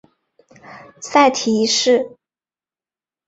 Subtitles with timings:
[0.99, 2.17] 塞提一世。